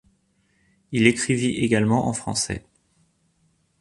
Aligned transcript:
Il 0.91 1.05
écrivit 1.05 1.57
également 1.63 2.07
en 2.07 2.13
français. 2.13 2.65